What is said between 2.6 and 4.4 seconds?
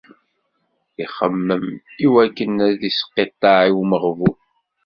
ad isqiṭṭeɛ i umeɣbun.